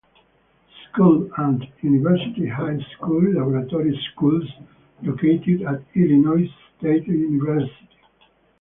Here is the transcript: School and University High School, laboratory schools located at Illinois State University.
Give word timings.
School 0.89 1.29
and 1.37 1.63
University 1.83 2.47
High 2.47 2.79
School, 2.95 3.21
laboratory 3.35 3.93
schools 4.11 4.51
located 5.03 5.61
at 5.61 5.83
Illinois 5.95 6.51
State 6.79 7.05
University. 7.05 7.87